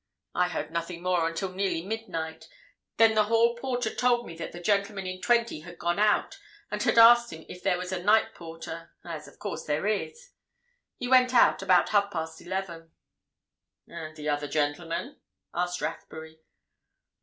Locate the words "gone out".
5.77-6.39